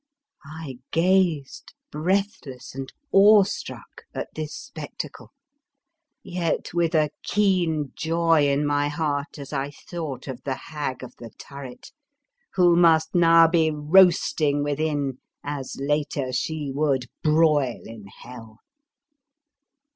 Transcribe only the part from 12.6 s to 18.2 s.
must now be roasting within as later she would broil in